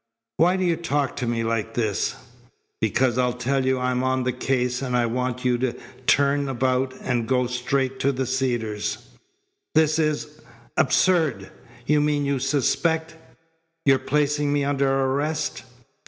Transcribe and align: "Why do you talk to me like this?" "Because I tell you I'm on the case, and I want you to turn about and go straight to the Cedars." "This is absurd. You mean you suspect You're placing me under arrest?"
"Why 0.37 0.57
do 0.57 0.63
you 0.65 0.77
talk 0.77 1.15
to 1.17 1.27
me 1.27 1.43
like 1.43 1.75
this?" 1.75 2.15
"Because 2.79 3.19
I 3.19 3.31
tell 3.33 3.63
you 3.63 3.77
I'm 3.77 4.01
on 4.03 4.23
the 4.23 4.31
case, 4.31 4.81
and 4.81 4.97
I 4.97 5.05
want 5.05 5.45
you 5.45 5.59
to 5.59 5.73
turn 6.07 6.49
about 6.49 6.95
and 7.03 7.27
go 7.27 7.45
straight 7.45 7.99
to 7.99 8.11
the 8.11 8.25
Cedars." 8.25 8.97
"This 9.75 9.99
is 9.99 10.41
absurd. 10.75 11.51
You 11.85 12.01
mean 12.01 12.25
you 12.25 12.39
suspect 12.39 13.15
You're 13.85 13.99
placing 13.99 14.51
me 14.51 14.63
under 14.63 14.91
arrest?" 14.91 15.65